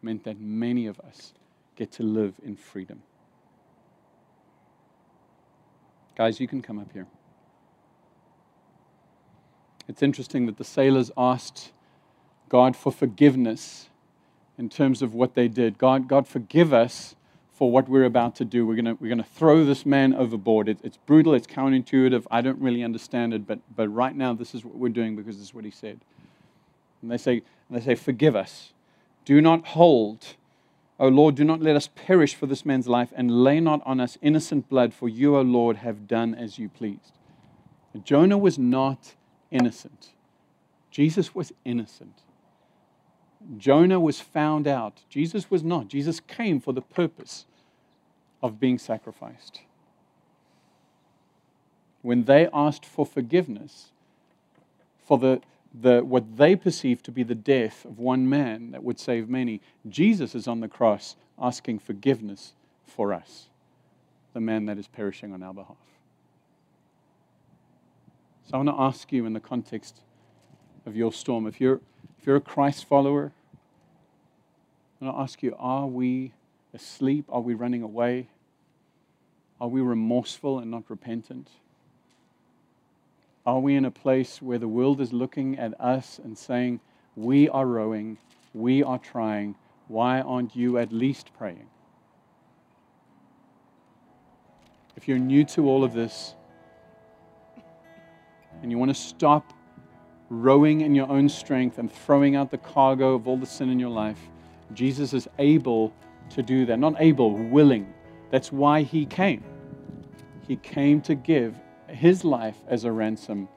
[0.00, 1.32] meant that many of us
[1.74, 3.02] get to live in freedom.
[6.14, 7.06] Guys, you can come up here.
[9.88, 11.72] It's interesting that the sailors asked
[12.48, 13.88] God for forgiveness
[14.58, 15.78] in terms of what they did.
[15.78, 17.16] God, God forgive us
[17.52, 18.66] for what we're about to do.
[18.66, 20.68] We're going we're gonna throw this man overboard.
[20.68, 22.26] It, it's brutal, it's counterintuitive.
[22.30, 25.36] I don't really understand it, but, but right now, this is what we're doing because
[25.36, 26.00] this is what he said.
[27.00, 28.72] And they say, and they say Forgive us.
[29.24, 30.36] Do not hold
[31.02, 33.98] O Lord, do not let us perish for this man's life, and lay not on
[33.98, 37.18] us innocent blood, for you, O Lord, have done as you pleased.
[38.04, 39.16] Jonah was not
[39.50, 40.10] innocent.
[40.92, 42.22] Jesus was innocent.
[43.58, 45.00] Jonah was found out.
[45.08, 45.88] Jesus was not.
[45.88, 47.46] Jesus came for the purpose
[48.40, 49.62] of being sacrificed.
[52.02, 53.90] When they asked for forgiveness
[55.04, 55.40] for the
[55.74, 59.60] the, what they perceive to be the death of one man that would save many.
[59.88, 62.52] Jesus is on the cross asking forgiveness
[62.86, 63.48] for us,
[64.34, 65.76] the man that is perishing on our behalf.
[68.44, 70.00] So I want to ask you in the context
[70.84, 71.80] of your storm, if you're,
[72.18, 73.32] if you're a Christ follower,
[75.00, 76.32] I want to ask you, are we
[76.74, 77.24] asleep?
[77.28, 78.28] Are we running away?
[79.60, 81.48] Are we remorseful and not repentant?
[83.44, 86.80] Are we in a place where the world is looking at us and saying,
[87.16, 88.18] We are rowing,
[88.54, 89.56] we are trying,
[89.88, 91.66] why aren't you at least praying?
[94.96, 96.34] If you're new to all of this
[98.62, 99.52] and you want to stop
[100.28, 103.80] rowing in your own strength and throwing out the cargo of all the sin in
[103.80, 104.20] your life,
[104.72, 105.92] Jesus is able
[106.30, 106.78] to do that.
[106.78, 107.92] Not able, willing.
[108.30, 109.42] That's why he came.
[110.46, 111.56] He came to give
[111.92, 113.48] his life as a ransom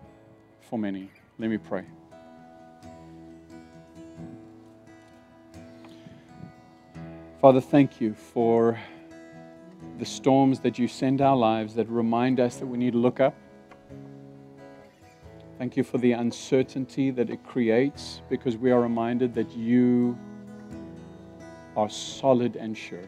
[0.62, 1.10] for many.
[1.40, 1.86] Let me pray.
[7.42, 8.80] Father, thank you for
[10.00, 13.20] the storms that you send our lives that remind us that we need to look
[13.20, 13.36] up.
[15.58, 20.18] Thank you for the uncertainty that it creates because we are reminded that you
[21.78, 23.08] are solid and sure.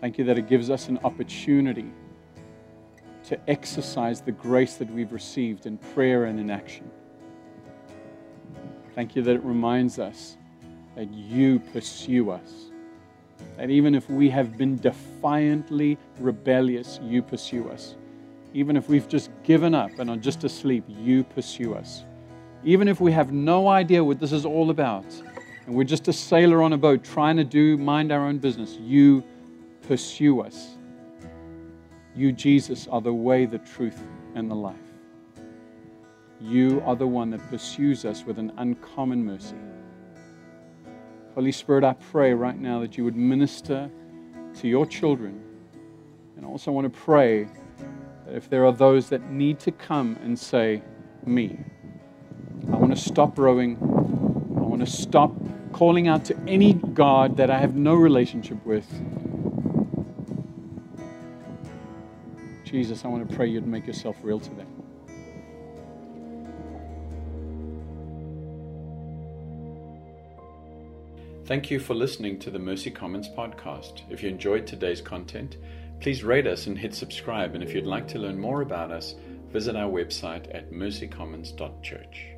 [0.00, 1.92] Thank you that it gives us an opportunity
[3.24, 6.90] to exercise the grace that we've received in prayer and in action.
[8.94, 10.36] Thank you that it reminds us
[10.96, 12.70] that you pursue us.
[13.56, 17.96] That even if we have been defiantly rebellious, you pursue us.
[18.54, 22.04] Even if we've just given up and are just asleep, you pursue us.
[22.64, 25.06] Even if we have no idea what this is all about
[25.66, 28.76] and we're just a sailor on a boat trying to do mind our own business,
[28.80, 29.24] you
[29.82, 30.76] pursue us.
[32.14, 34.02] You, Jesus, are the way, the truth,
[34.34, 34.76] and the life.
[36.40, 39.56] You are the one that pursues us with an uncommon mercy.
[41.34, 43.90] Holy Spirit, I pray right now that you would minister
[44.56, 45.40] to your children.
[46.36, 47.48] And I also want to pray
[48.26, 50.82] that if there are those that need to come and say,
[51.24, 51.58] Me,
[52.70, 53.76] I want to stop rowing,
[54.56, 55.32] I want to stop
[55.72, 58.86] calling out to any God that I have no relationship with.
[62.72, 64.66] Jesus, I want to pray you'd make yourself real to them.
[71.44, 74.00] Thank you for listening to the Mercy Commons podcast.
[74.08, 75.58] If you enjoyed today's content,
[76.00, 77.54] please rate us and hit subscribe.
[77.54, 79.16] And if you'd like to learn more about us,
[79.50, 82.31] visit our website at mercycommons.church.